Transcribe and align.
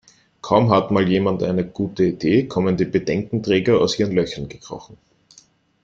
Kaum 0.41 0.71
hat 0.71 0.89
mal 0.89 1.07
jemand 1.07 1.43
eine 1.43 1.63
gute 1.63 2.03
Idee, 2.05 2.47
kommen 2.47 2.75
die 2.75 2.85
Bedenkenträger 2.85 3.79
aus 3.79 3.99
ihren 3.99 4.13
Löchern 4.15 4.49
gekrochen. 4.49 4.97